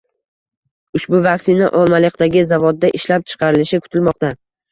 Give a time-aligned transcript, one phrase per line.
[0.99, 4.35] Ushbu vaksina Olmaliqdagi zavodda ishlab chiqarilishi kutilmoqda